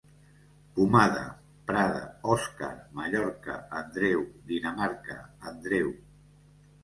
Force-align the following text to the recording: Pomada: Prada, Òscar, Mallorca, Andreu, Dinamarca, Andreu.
Pomada: 0.77 1.25
Prada, 1.71 1.99
Òscar, 2.37 2.71
Mallorca, 3.01 3.57
Andreu, 3.81 4.25
Dinamarca, 4.53 5.19
Andreu. 5.53 5.93